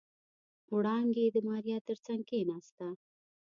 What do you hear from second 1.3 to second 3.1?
د ماريا تر څنګ کېناسته.